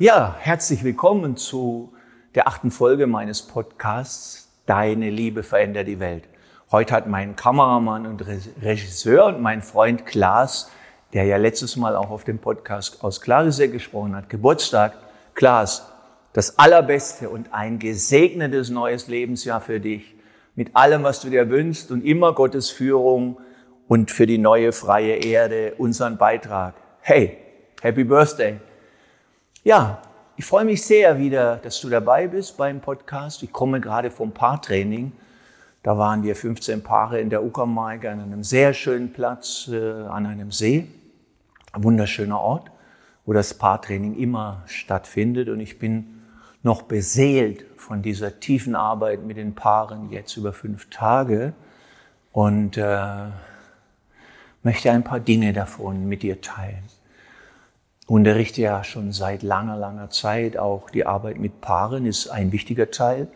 [0.00, 1.92] Ja, herzlich willkommen zu
[2.36, 6.22] der achten Folge meines Podcasts Deine Liebe verändert die Welt.
[6.70, 8.24] Heute hat mein Kameramann und
[8.62, 10.70] Regisseur und mein Freund Klaas,
[11.14, 14.92] der ja letztes Mal auch auf dem Podcast aus Klarisee gesprochen hat, Geburtstag.
[15.34, 15.90] Klaas,
[16.32, 20.14] das Allerbeste und ein gesegnetes neues Lebensjahr für dich.
[20.54, 23.38] Mit allem, was du dir wünschst und immer Gottes Führung
[23.88, 26.74] und für die neue freie Erde unseren Beitrag.
[27.00, 27.38] Hey,
[27.82, 28.60] Happy Birthday!
[29.68, 30.00] Ja,
[30.38, 33.42] ich freue mich sehr wieder, dass du dabei bist beim Podcast.
[33.42, 35.12] Ich komme gerade vom Paartraining.
[35.82, 40.24] Da waren wir 15 Paare in der Uckermark an einem sehr schönen Platz äh, an
[40.24, 40.88] einem See.
[41.72, 42.70] Ein wunderschöner Ort,
[43.26, 45.50] wo das Paartraining immer stattfindet.
[45.50, 46.22] Und ich bin
[46.62, 51.52] noch beseelt von dieser tiefen Arbeit mit den Paaren jetzt über fünf Tage
[52.32, 53.26] und äh,
[54.62, 56.84] möchte ein paar Dinge davon mit dir teilen
[58.08, 60.56] unterrichte ja schon seit langer, langer Zeit.
[60.56, 63.28] Auch die Arbeit mit Paaren ist ein wichtiger Teil.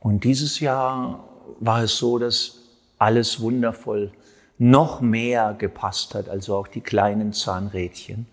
[0.00, 1.24] Und dieses Jahr
[1.60, 2.58] war es so, dass
[2.98, 4.10] alles wundervoll
[4.58, 8.26] noch mehr gepasst hat, also auch die kleinen Zahnrädchen.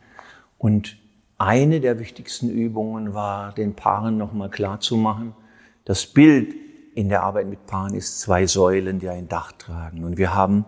[0.57, 0.97] Und
[1.37, 5.33] eine der wichtigsten Übungen war, den Paaren nochmal klarzumachen,
[5.85, 6.55] das Bild
[6.95, 10.03] in der Arbeit mit Paaren ist zwei Säulen, die ein Dach tragen.
[10.03, 10.65] Und wir haben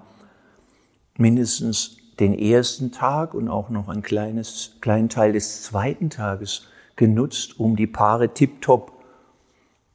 [1.17, 7.59] mindestens den ersten Tag und auch noch ein kleines, kleinen Teil des zweiten Tages genutzt,
[7.59, 8.91] um die Paare tiptop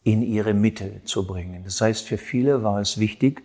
[0.04, 1.62] in ihre Mitte zu bringen.
[1.64, 3.42] Das heißt, für viele war es wichtig,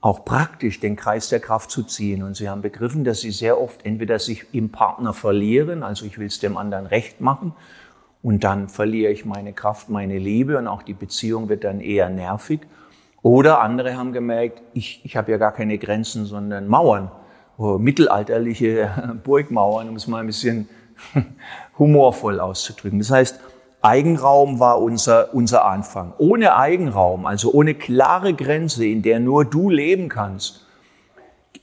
[0.00, 2.22] auch praktisch den Kreis der Kraft zu ziehen.
[2.22, 6.18] Und sie haben begriffen, dass sie sehr oft entweder sich im Partner verlieren, also ich
[6.18, 7.52] will es dem anderen recht machen,
[8.22, 12.10] und dann verliere ich meine Kraft, meine Liebe und auch die Beziehung wird dann eher
[12.10, 12.60] nervig.
[13.22, 17.10] Oder andere haben gemerkt, ich, ich habe ja gar keine Grenzen, sondern Mauern.
[17.78, 20.68] Mittelalterliche Burgmauern, um es mal ein bisschen
[21.78, 22.98] humorvoll auszudrücken.
[22.98, 23.40] Das heißt,
[23.82, 26.12] Eigenraum war unser, unser Anfang.
[26.18, 30.66] Ohne Eigenraum, also ohne klare Grenze, in der nur du leben kannst,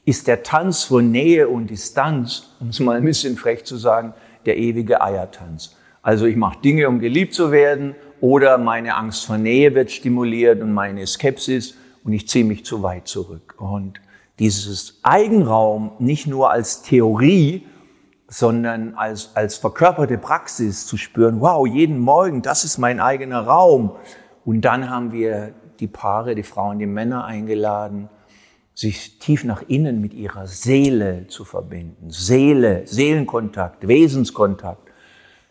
[0.04, 4.14] ist der Tanz von Nähe und Distanz, um es mal ein bisschen frech zu sagen,
[4.46, 5.76] der ewige Eiertanz.
[6.02, 10.62] Also ich mache Dinge, um geliebt zu werden, oder meine Angst vor Nähe wird stimuliert
[10.62, 13.56] und meine Skepsis und ich ziehe mich zu weit zurück.
[13.60, 14.00] Und
[14.40, 17.66] dieses Eigenraum nicht nur als Theorie,
[18.28, 23.92] sondern als, als verkörperte Praxis zu spüren, wow, jeden Morgen, das ist mein eigener Raum.
[24.46, 28.10] Und dann haben wir die Paare, die Frauen, die Männer eingeladen,
[28.74, 32.12] sich tief nach innen mit ihrer Seele zu verbinden.
[32.12, 34.92] Seele, Seelenkontakt, Wesenskontakt.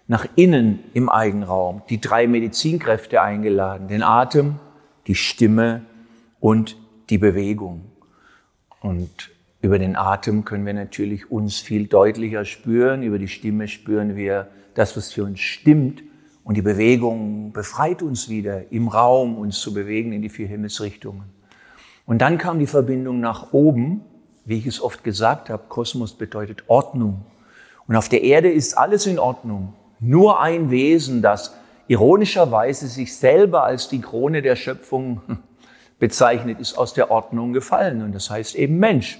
[0.06, 1.82] Nach innen im Eigenraum.
[1.88, 3.88] Die drei Medizinkräfte eingeladen.
[3.88, 4.60] Den Atem,
[5.08, 5.82] die Stimme
[6.38, 6.76] und
[7.10, 7.95] die Bewegung.
[8.86, 9.30] Und
[9.62, 13.02] über den Atem können wir natürlich uns viel deutlicher spüren.
[13.02, 16.04] Über die Stimme spüren wir das, was für uns stimmt.
[16.44, 21.24] Und die Bewegung befreit uns wieder im Raum, uns zu bewegen in die vier Himmelsrichtungen.
[22.06, 24.02] Und dann kam die Verbindung nach oben.
[24.44, 27.24] Wie ich es oft gesagt habe, Kosmos bedeutet Ordnung.
[27.88, 29.72] Und auf der Erde ist alles in Ordnung.
[29.98, 31.56] Nur ein Wesen, das
[31.88, 35.22] ironischerweise sich selber als die Krone der Schöpfung
[35.98, 38.02] bezeichnet, ist aus der Ordnung gefallen.
[38.02, 39.18] Und das heißt eben Mensch.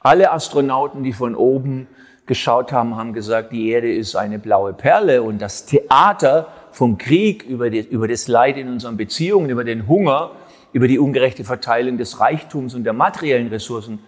[0.00, 1.86] Alle Astronauten, die von oben
[2.26, 7.42] geschaut haben, haben gesagt, die Erde ist eine blaue Perle und das Theater vom Krieg
[7.44, 10.32] über, die, über das Leid in unseren Beziehungen, über den Hunger,
[10.72, 13.98] über die ungerechte Verteilung des Reichtums und der materiellen Ressourcen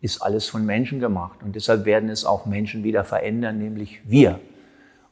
[0.00, 1.40] ist alles von Menschen gemacht.
[1.44, 4.40] Und deshalb werden es auch Menschen wieder verändern, nämlich wir.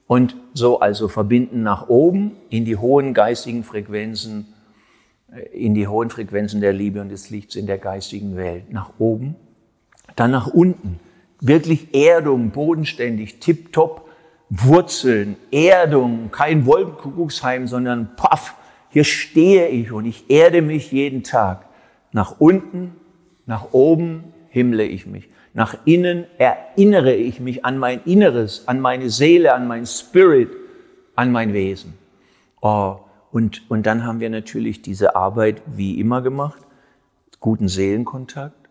[0.06, 4.53] Und so also verbinden nach oben in die hohen geistigen Frequenzen
[5.52, 8.72] in die hohen Frequenzen der Liebe und des Lichts in der geistigen Welt.
[8.72, 9.36] Nach oben,
[10.16, 11.00] dann nach unten.
[11.40, 14.08] Wirklich Erdung, bodenständig, tipptopp,
[14.48, 18.54] Wurzeln, Erdung, kein Wolkenkuckucksheim, sondern paff,
[18.90, 21.66] hier stehe ich und ich erde mich jeden Tag.
[22.12, 22.92] Nach unten,
[23.46, 25.28] nach oben himmle ich mich.
[25.52, 30.50] Nach innen erinnere ich mich an mein Inneres, an meine Seele, an mein Spirit,
[31.16, 31.94] an mein Wesen.
[32.60, 32.98] Oh,
[33.34, 36.62] und, und dann haben wir natürlich diese Arbeit wie immer gemacht,
[37.40, 38.68] guten Seelenkontakt,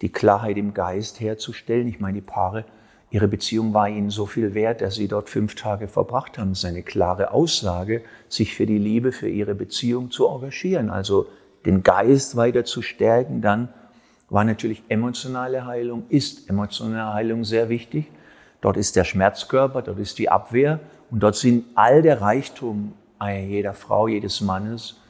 [0.00, 1.86] die Klarheit im Geist herzustellen.
[1.86, 2.64] Ich meine, die Paare,
[3.10, 6.52] ihre Beziehung war ihnen so viel wert, dass sie dort fünf Tage verbracht haben.
[6.52, 11.26] Das ist eine klare Aussage, sich für die Liebe, für ihre Beziehung zu engagieren, also
[11.66, 13.42] den Geist weiter zu stärken.
[13.42, 13.68] Dann
[14.30, 18.10] war natürlich emotionale Heilung, ist emotionale Heilung sehr wichtig.
[18.62, 20.80] Dort ist der Schmerzkörper, dort ist die Abwehr
[21.10, 25.00] und dort sind all der Reichtum jeder Frau, jedes Mannes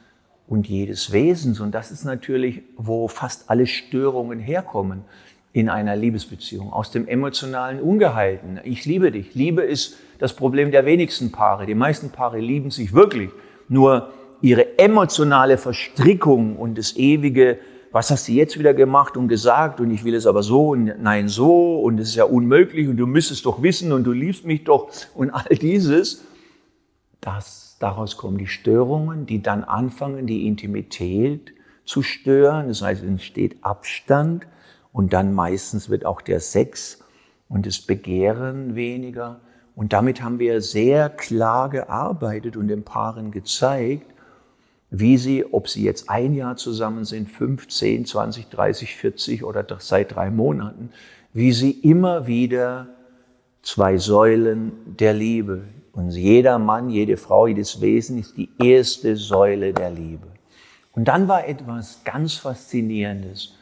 [0.46, 1.60] und jedes Wesens.
[1.60, 5.04] Und das ist natürlich, wo fast alle Störungen herkommen.
[5.52, 8.60] in einer Liebesbeziehung, aus dem emotionalen Ungehalten.
[8.64, 9.34] Ich liebe dich.
[9.34, 11.64] Liebe ist das Problem der wenigsten Paare.
[11.64, 13.30] Die meisten Paare lieben sich wirklich.
[13.66, 14.12] Nur
[14.42, 17.58] ihre emotionale Verstrickung und das ewige,
[17.90, 20.92] was hast du jetzt wieder gemacht und gesagt und ich will es aber so und
[21.02, 24.44] nein so und es ist ja unmöglich und du müsstest doch wissen und du liebst
[24.44, 26.22] mich doch und all dieses,
[27.22, 31.52] das, daraus kommen die Störungen, die dann anfangen, die Intimität
[31.84, 32.68] zu stören.
[32.68, 34.46] Das heißt, entsteht Abstand
[34.92, 37.02] und dann meistens wird auch der Sex
[37.48, 39.40] und das Begehren weniger.
[39.74, 44.06] Und damit haben wir sehr klar gearbeitet und den Paaren gezeigt,
[44.90, 49.66] wie sie, ob sie jetzt ein Jahr zusammen sind, fünf, zehn, zwanzig, dreißig, vierzig oder
[49.80, 50.90] seit drei Monaten,
[51.32, 52.86] wie sie immer wieder
[53.62, 55.64] zwei Säulen der Liebe.
[55.96, 60.28] Und jeder Mann, jede Frau, jedes Wesen ist die erste Säule der Liebe.
[60.92, 63.56] Und dann war etwas ganz Faszinierendes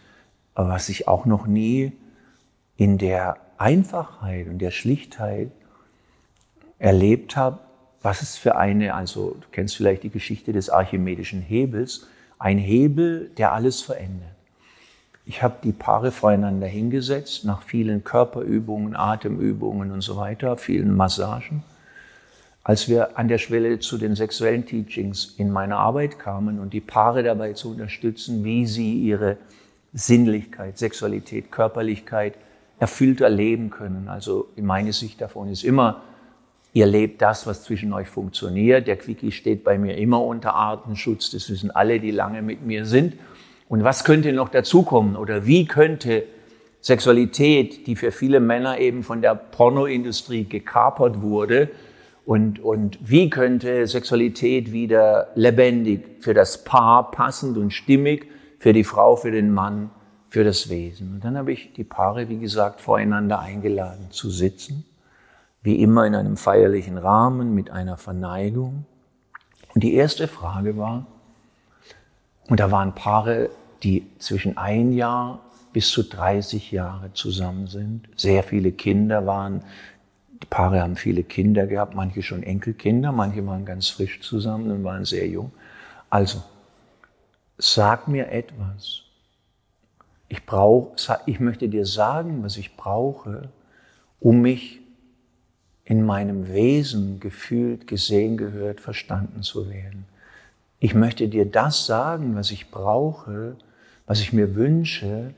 [0.55, 1.93] was ich auch noch nie
[2.77, 5.51] in der Einfachheit und der Schlichtheit
[6.79, 7.59] erlebt habe,
[8.03, 12.07] was es für eine, also du kennst vielleicht die Geschichte des archimedischen Hebels,
[12.39, 14.29] ein Hebel, der alles verändert.
[15.25, 21.63] Ich habe die Paare voreinander hingesetzt, nach vielen Körperübungen, Atemübungen und so weiter, vielen Massagen.
[22.67, 26.81] Als wir an der Schwelle zu den sexuellen Teachings in meiner Arbeit kamen und die
[26.81, 29.37] Paare dabei zu unterstützen, wie sie ihre
[29.93, 32.35] Sinnlichkeit, Sexualität, Körperlichkeit
[32.79, 34.09] erfüllter leben können.
[34.09, 36.03] Also meine Sicht davon ist immer,
[36.73, 38.87] ihr lebt das, was zwischen euch funktioniert.
[38.87, 41.31] Der Quickie steht bei mir immer unter Artenschutz.
[41.31, 43.13] Das wissen alle, die lange mit mir sind.
[43.69, 45.17] Und was könnte noch dazukommen?
[45.17, 46.25] Oder wie könnte
[46.81, 51.71] Sexualität, die für viele Männer eben von der Pornoindustrie gekapert wurde,
[52.27, 58.29] und, und wie könnte Sexualität wieder lebendig für das Paar passend und stimmig
[58.59, 59.91] für die Frau, für den Mann,
[60.31, 61.15] für das Wesen.
[61.15, 64.85] Und dann habe ich die Paare, wie gesagt, voreinander eingeladen zu sitzen,
[65.63, 68.87] wie immer in einem feierlichen Rahmen mit einer Verneigung.
[69.75, 71.07] Und die erste Frage war,
[72.49, 73.51] und da waren Paare,
[73.83, 75.41] die zwischen ein Jahr
[75.73, 78.09] bis zu 30 Jahre zusammen sind.
[78.17, 79.63] Sehr viele Kinder waren,
[80.45, 85.05] Paare haben viele Kinder gehabt, manche schon Enkelkinder, manche waren ganz frisch zusammen und waren
[85.05, 85.53] sehr jung.
[86.11, 86.43] Also,
[87.59, 89.03] sag mir etwas.
[90.29, 90.97] Ich brauche,
[91.27, 93.49] ich möchte dir sagen, was ich brauche,
[94.21, 94.81] um mich
[95.85, 100.07] in meinem Wesen gefühlt, gesehen, gehört, verstanden zu werden.
[100.81, 103.57] Ich möchte dir das sagen, was ich brauche,
[104.07, 105.35] was ich mir wünsche,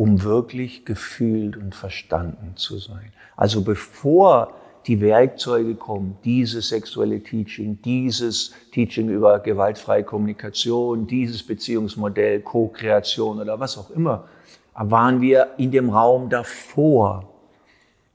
[0.00, 3.12] um wirklich gefühlt und verstanden zu sein.
[3.36, 4.54] Also bevor
[4.86, 13.60] die Werkzeuge kommen, dieses sexuelle Teaching, dieses Teaching über gewaltfreie Kommunikation, dieses Beziehungsmodell, Co-Kreation oder
[13.60, 14.26] was auch immer,
[14.72, 17.28] waren wir in dem Raum davor.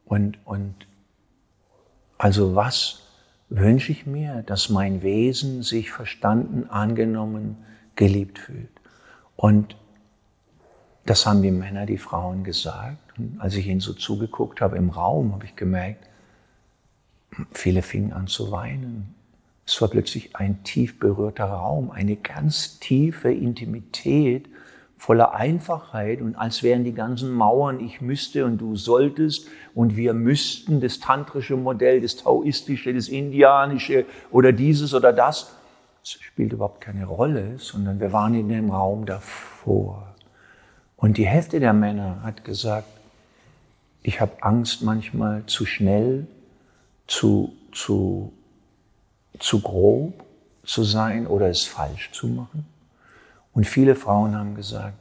[0.06, 0.74] Und, und
[2.18, 3.04] also was
[3.50, 7.58] wünsche ich mir, dass mein Wesen sich verstanden, angenommen,
[7.96, 8.72] geliebt fühlt.
[9.36, 9.76] Und
[11.06, 13.18] das haben die Männer, die Frauen gesagt.
[13.18, 16.06] Und als ich ihnen so zugeguckt habe im Raum, habe ich gemerkt,
[17.52, 19.14] Viele fingen an zu weinen.
[19.66, 24.48] Es war plötzlich ein tief berührter Raum, eine ganz tiefe Intimität
[24.98, 30.14] voller Einfachheit und als wären die ganzen Mauern, ich müsste und du solltest und wir
[30.14, 35.54] müssten, das tantrische Modell, das taoistische, das indianische oder dieses oder das,
[36.02, 40.15] das spielt überhaupt keine Rolle, sondern wir waren in dem Raum davor.
[40.98, 42.88] Und die Hälfte der Männer hat gesagt,
[44.02, 46.28] ich habe Angst manchmal zu schnell
[47.08, 48.32] zu, zu,
[49.40, 50.24] zu grob
[50.64, 52.66] zu sein oder es falsch zu machen.
[53.54, 54.98] Und viele Frauen haben gesagt,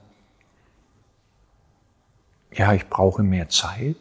[2.52, 3.96] ja, ich brauche mehr Zeit,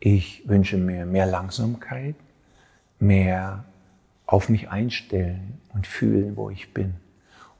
[0.00, 2.14] ich wünsche mir mehr Langsamkeit,
[3.00, 3.64] mehr
[4.26, 6.94] auf mich einstellen und fühlen, wo ich bin.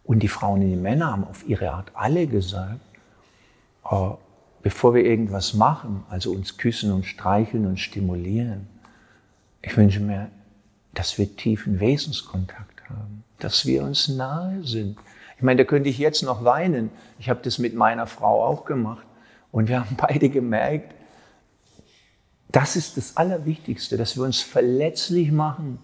[0.04, 2.80] Und die Frauen und die Männer haben auf ihre Art alle gesagt,
[4.62, 8.66] bevor wir irgendwas machen, also uns küssen und streicheln und stimulieren,
[9.62, 10.30] ich wünsche mir,
[10.95, 14.99] dass wir tiefen Wesenskontakt haben, dass wir uns nahe sind.
[15.37, 16.90] Ich meine, da könnte ich jetzt noch weinen.
[17.18, 19.07] Ich habe das mit meiner Frau auch gemacht.
[19.52, 20.95] Und wir haben beide gemerkt,
[22.50, 25.78] das ist das Allerwichtigste, dass wir uns verletzlich machen,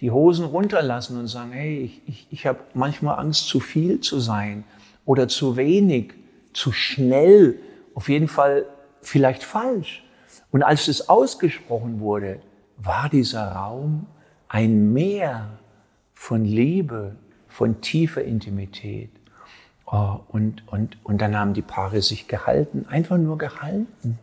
[0.00, 4.18] die Hosen runterlassen und sagen, hey, ich, ich, ich habe manchmal Angst, zu viel zu
[4.18, 4.64] sein
[5.04, 6.14] oder zu wenig,
[6.52, 7.58] zu schnell,
[7.94, 8.66] auf jeden Fall
[9.02, 10.04] vielleicht falsch.
[10.50, 12.40] Und als das ausgesprochen wurde,
[12.76, 14.06] war dieser Raum
[14.48, 15.58] ein Meer
[16.14, 17.16] von Liebe,
[17.48, 19.10] von tiefer Intimität.
[19.86, 24.18] Oh, und, und, und dann haben die Paare sich gehalten, einfach nur gehalten.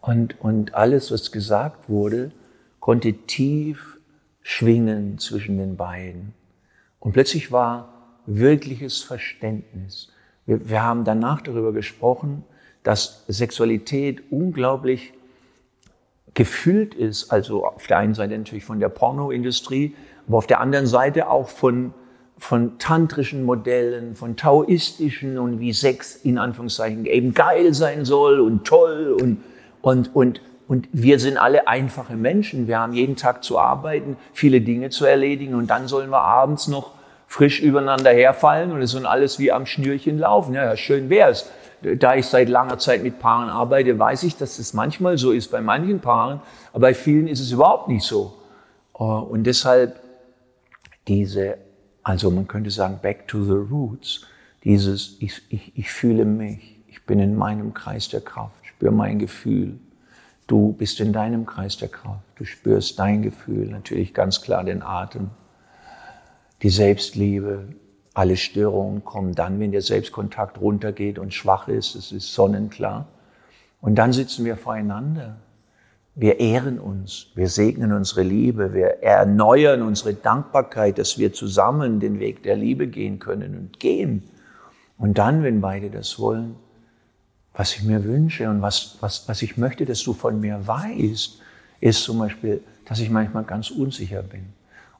[0.00, 2.30] Und, und alles, was gesagt wurde,
[2.78, 3.98] konnte tief
[4.42, 6.34] schwingen zwischen den beiden.
[7.00, 10.12] Und plötzlich war wirkliches Verständnis.
[10.46, 12.44] Wir, wir haben danach darüber gesprochen,
[12.82, 15.12] dass Sexualität unglaublich
[16.34, 19.96] gefüllt ist, also auf der einen Seite natürlich von der Pornoindustrie,
[20.28, 21.94] aber auf der anderen Seite auch von,
[22.38, 28.64] von tantrischen Modellen, von taoistischen und wie Sex in Anführungszeichen eben geil sein soll und
[28.64, 29.38] toll und,
[29.80, 32.68] und, und, und wir sind alle einfache Menschen.
[32.68, 36.68] Wir haben jeden Tag zu arbeiten, viele Dinge zu erledigen und dann sollen wir abends
[36.68, 36.95] noch
[37.26, 40.54] frisch übereinander herfallen und es soll alles wie am Schnürchen laufen.
[40.54, 41.46] Ja, schön wär's
[41.82, 45.50] da ich seit langer Zeit mit Paaren arbeite, weiß ich, dass es manchmal so ist
[45.50, 46.40] bei manchen Paaren,
[46.72, 48.34] aber bei vielen ist es überhaupt nicht so.
[48.98, 50.00] Äh, und deshalb
[51.06, 51.58] diese,
[52.02, 54.26] also man könnte sagen, back to the roots,
[54.64, 59.18] dieses, ich, ich, ich fühle mich, ich bin in meinem Kreis der Kraft, spüre mein
[59.18, 59.78] Gefühl.
[60.48, 64.82] Du bist in deinem Kreis der Kraft, du spürst dein Gefühl, natürlich ganz klar den
[64.82, 65.30] Atem,
[66.62, 67.68] die Selbstliebe,
[68.14, 71.94] alle Störungen kommen dann, wenn der Selbstkontakt runtergeht und schwach ist.
[71.94, 73.08] Es ist sonnenklar.
[73.82, 75.36] Und dann sitzen wir voreinander.
[76.14, 82.18] Wir ehren uns, wir segnen unsere Liebe, wir erneuern unsere Dankbarkeit, dass wir zusammen den
[82.18, 84.22] Weg der Liebe gehen können und gehen.
[84.96, 86.56] Und dann, wenn beide das wollen,
[87.52, 91.38] was ich mir wünsche und was, was, was ich möchte, dass du von mir weißt,
[91.80, 94.46] ist zum Beispiel, dass ich manchmal ganz unsicher bin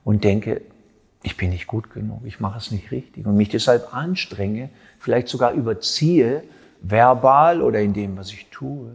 [0.04, 0.60] und denke,
[1.26, 5.26] ich bin nicht gut genug, ich mache es nicht richtig und mich deshalb anstrenge, vielleicht
[5.26, 6.44] sogar überziehe,
[6.80, 8.94] verbal oder in dem, was ich tue.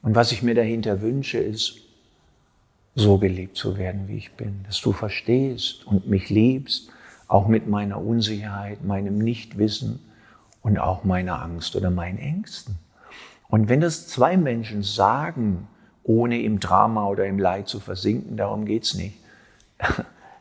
[0.00, 1.82] Und was ich mir dahinter wünsche, ist,
[2.94, 6.88] so geliebt zu werden, wie ich bin, dass du verstehst und mich liebst,
[7.28, 10.00] auch mit meiner Unsicherheit, meinem Nichtwissen
[10.62, 12.76] und auch meiner Angst oder meinen Ängsten.
[13.48, 15.68] Und wenn das zwei Menschen sagen,
[16.02, 19.18] ohne im Drama oder im Leid zu versinken, darum geht's nicht,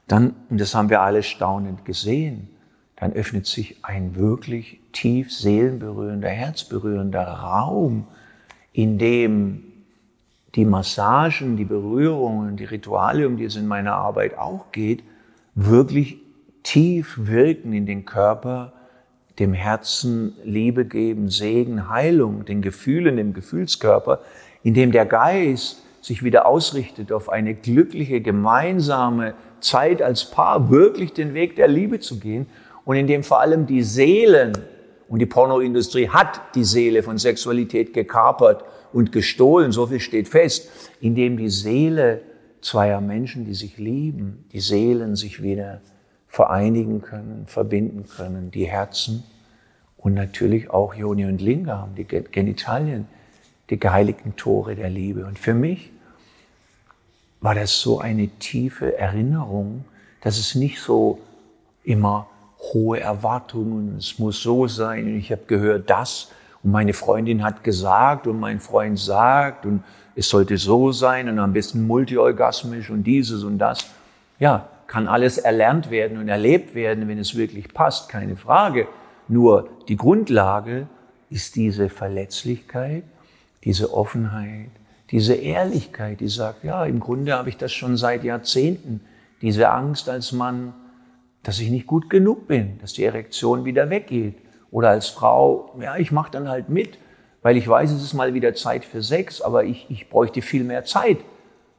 [0.08, 2.50] dann, und das haben wir alle staunend gesehen,
[2.96, 8.08] dann öffnet sich ein wirklich tief seelenberührender, herzberührender Raum,
[8.74, 9.64] in dem
[10.56, 15.04] die Massagen, die Berührungen, die Rituale, um die es in meiner Arbeit auch geht,
[15.54, 16.18] wirklich
[16.64, 18.74] tief wirken in den Körper,
[19.38, 24.22] dem Herzen Liebe geben, Segen, Heilung, den Gefühlen, dem Gefühlskörper,
[24.64, 31.14] in dem der Geist sich wieder ausrichtet auf eine glückliche, gemeinsame Zeit als Paar wirklich
[31.14, 32.48] den Weg der Liebe zu gehen
[32.86, 34.54] und in dem vor allem die Seelen,
[35.10, 40.70] und die Pornoindustrie hat die Seele von Sexualität gekapert und gestohlen, so viel steht fest,
[41.00, 42.22] in dem die Seele
[42.62, 45.82] zweier Menschen, die sich lieben, die Seelen sich wieder
[46.28, 49.24] vereinigen können, verbinden können, die Herzen
[49.98, 53.08] und natürlich auch Joni und Lingam, die Genitalien,
[53.70, 55.26] die geheiligten Tore der Liebe.
[55.26, 55.92] Und für mich
[57.42, 59.86] war das so eine tiefe Erinnerung,
[60.22, 61.20] dass es nicht so
[61.84, 62.28] immer
[62.74, 66.32] hohe Erwartungen, es muss so sein und ich habe gehört das
[66.64, 69.84] und meine Freundin hat gesagt und mein Freund sagt und
[70.16, 73.86] es sollte so sein und am besten multiorgasmisch und dieses und das.
[74.40, 78.88] Ja, kann alles erlernt werden und erlebt werden, wenn es wirklich passt, keine Frage.
[79.28, 80.88] Nur die Grundlage
[81.30, 83.04] ist diese Verletzlichkeit,
[83.64, 84.70] diese Offenheit,
[85.12, 89.02] diese Ehrlichkeit, die sagt, ja, im Grunde habe ich das schon seit Jahrzehnten,
[89.42, 90.74] diese Angst als Mann,
[91.44, 94.36] dass ich nicht gut genug bin, dass die Erektion wieder weggeht.
[94.70, 96.98] Oder als Frau, ja, ich mache dann halt mit,
[97.42, 100.64] weil ich weiß, es ist mal wieder Zeit für Sex, aber ich, ich bräuchte viel
[100.64, 101.20] mehr Zeit.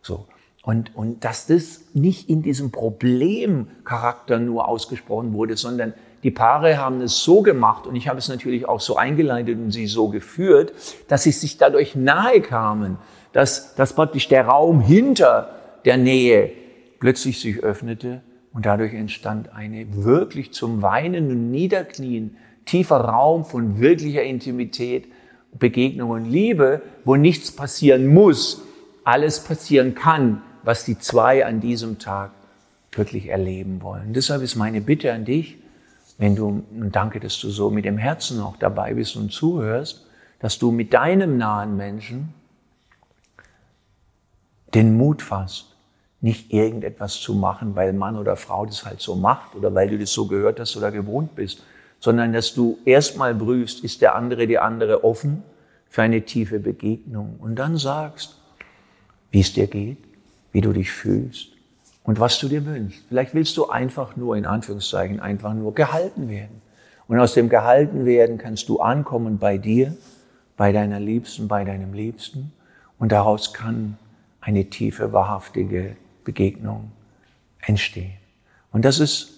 [0.01, 0.27] So.
[0.63, 5.93] Und, und dass das nicht in diesem Problemcharakter nur ausgesprochen wurde, sondern
[6.23, 9.71] die Paare haben es so gemacht und ich habe es natürlich auch so eingeleitet und
[9.71, 10.73] sie so geführt,
[11.07, 12.99] dass sie sich dadurch nahe kamen,
[13.33, 15.55] dass, dass praktisch der Raum hinter
[15.85, 16.51] der Nähe
[17.01, 23.79] plötzlich sich öffnete und dadurch entstand eine wirklich zum Weinen und Niederknien tiefer Raum von
[23.81, 25.07] wirklicher Intimität,
[25.59, 28.63] Begegnung und Liebe, wo nichts passieren muss,
[29.05, 32.33] alles passieren kann, was die zwei an diesem Tag
[32.93, 34.13] wirklich erleben wollen.
[34.13, 35.57] deshalb ist meine Bitte an dich,
[36.19, 40.05] wenn du, und danke, dass du so mit dem Herzen auch dabei bist und zuhörst,
[40.41, 42.35] dass du mit deinem nahen Menschen
[44.75, 45.77] den Mut fasst,
[46.21, 49.99] nicht irgendetwas zu machen, weil Mann oder Frau das halt so macht oder weil du
[49.99, 51.63] das so gehört hast oder gewohnt bist,
[52.01, 55.43] sondern dass du erstmal prüfst, ist der andere, die andere offen
[55.89, 58.39] für eine tiefe Begegnung und dann sagst,
[59.31, 59.99] wie es dir geht,
[60.53, 61.53] wie du dich fühlst
[62.05, 63.05] und was du dir wünschst.
[63.09, 66.63] Vielleicht willst du einfach nur, in Anführungszeichen, einfach nur gehalten werden
[67.07, 69.97] Und aus dem Gehaltenwerden kannst du ankommen bei dir,
[70.57, 72.53] bei deiner Liebsten, bei deinem Liebsten.
[72.99, 73.99] Und daraus kann
[74.49, 76.91] eine tiefe, wahrhaftige Begegnung
[77.61, 78.15] entstehen.
[78.73, 79.35] Und das ist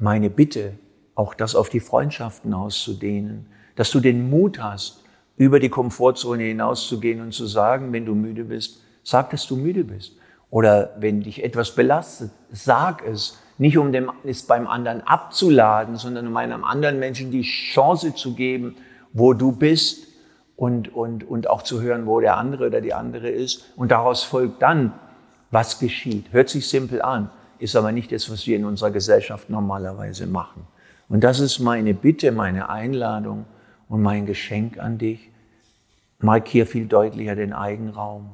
[0.00, 0.72] meine Bitte,
[1.14, 3.46] auch das auf die Freundschaften auszudehnen,
[3.76, 5.04] dass du den Mut hast,
[5.36, 9.84] über die Komfortzone hinauszugehen und zu sagen, wenn du müde bist, sag, dass du müde
[9.84, 10.16] bist.
[10.50, 13.38] Oder wenn dich etwas belastet, sag es.
[13.58, 13.92] Nicht um
[14.24, 18.74] es beim anderen abzuladen, sondern um einem anderen Menschen die Chance zu geben,
[19.12, 20.07] wo du bist
[20.58, 23.72] und, und, und auch zu hören, wo der andere oder die andere ist.
[23.76, 24.92] Und daraus folgt dann,
[25.52, 26.32] was geschieht.
[26.32, 30.66] Hört sich simpel an, ist aber nicht das, was wir in unserer Gesellschaft normalerweise machen.
[31.08, 33.44] Und das ist meine Bitte, meine Einladung
[33.88, 35.30] und mein Geschenk an dich.
[36.18, 38.30] Markier viel deutlicher den Eigenraum.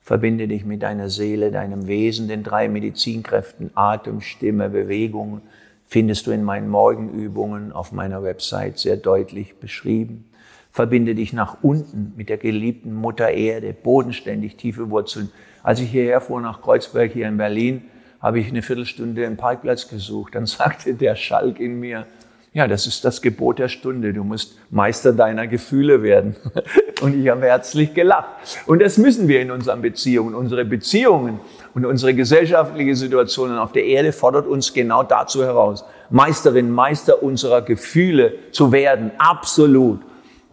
[0.00, 5.42] Verbinde dich mit deiner Seele, deinem Wesen, den drei Medizinkräften, Atem, Stimme, Bewegung,
[5.84, 10.30] findest du in meinen Morgenübungen auf meiner Website sehr deutlich beschrieben.
[10.76, 15.30] Verbinde dich nach unten mit der geliebten Mutter Erde, bodenständig, tiefe Wurzeln.
[15.62, 17.84] Als ich hierher fuhr nach Kreuzberg hier in Berlin,
[18.20, 20.34] habe ich eine Viertelstunde einen Parkplatz gesucht.
[20.34, 22.06] Dann sagte der Schalk in mir,
[22.52, 24.12] ja, das ist das Gebot der Stunde.
[24.12, 26.36] Du musst Meister deiner Gefühle werden.
[27.00, 28.28] Und ich habe herzlich gelacht.
[28.66, 30.34] Und das müssen wir in unseren Beziehungen.
[30.34, 31.40] Unsere Beziehungen
[31.72, 37.62] und unsere gesellschaftliche Situation auf der Erde fordert uns genau dazu heraus, Meisterin, Meister unserer
[37.62, 39.10] Gefühle zu werden.
[39.18, 40.00] Absolut.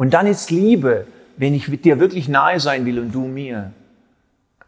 [0.04, 1.08] Und dann ist Liebe,
[1.38, 3.72] wenn ich dir wirklich nahe sein will und du mir.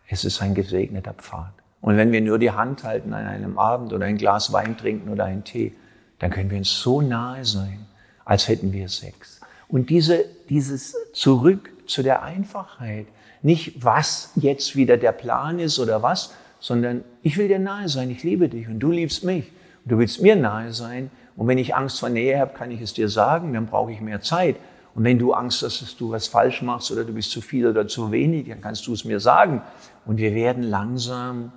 [0.08, 1.52] Es ist ein gesegneter Pfad.
[1.82, 5.10] Und wenn wir nur die Hand halten an einem Abend oder ein Glas Wein trinken
[5.10, 5.74] oder einen Tee,
[6.20, 7.86] dann können wir uns so nahe sein,
[8.24, 9.42] als hätten wir Sex.
[9.68, 13.08] Und diese, dieses Zurück zu der Einfachheit,
[13.42, 18.10] nicht was jetzt wieder der Plan ist oder was, sondern ich will dir nahe sein,
[18.10, 19.52] ich liebe dich und du liebst mich
[19.84, 21.12] und du willst mir nahe sein.
[21.36, 24.00] Und wenn ich Angst vor Nähe habe, kann ich es dir sagen, dann brauche ich
[24.00, 24.56] mehr Zeit.
[24.96, 27.68] Und wenn du Angst hast, dass du was falsch machst oder du bist zu viel
[27.68, 29.62] oder zu wenig, dann kannst du es mir sagen.
[30.06, 31.52] Und wir werden langsam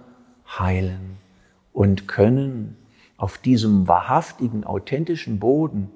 [0.59, 1.16] heilen
[1.73, 2.76] und können
[3.16, 5.88] auf diesem wahrhaftigen, authentischen Boden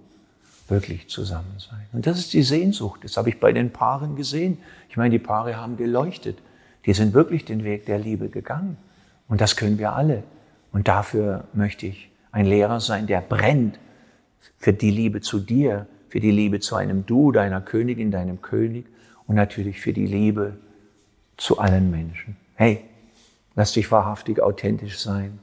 [0.69, 1.87] wirklich zusammen sein.
[1.93, 3.01] Und das ist die Sehnsucht.
[3.03, 4.59] Das habe ich bei den Paaren gesehen.
[4.89, 6.39] Ich meine, die Paare haben geleuchtet.
[6.87, 8.77] Die sind wirklich den Weg der Liebe gegangen.
[9.29, 10.23] Und das können wir alle.
[10.71, 13.79] Und dafür möchte ich ein Lehrer sein, der brennt
[14.59, 18.85] für die Liebe zu dir, für die Liebe zu einem Du, deiner Königin, deinem König
[19.27, 20.59] und natürlich für die Liebe
[21.39, 22.37] zu allen Menschen.
[22.55, 22.81] Hey,
[23.55, 25.39] lass dich wahrhaftig authentisch sein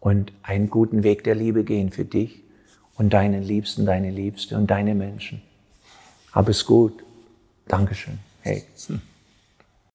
[0.00, 2.42] und einen guten Weg der Liebe gehen für dich
[2.96, 5.42] und deinen Liebsten, deine Liebste und deine Menschen.
[6.32, 7.04] Hab es gut.
[7.68, 8.18] Dankeschön.
[8.40, 8.64] Hey.
[8.88, 9.00] Hm.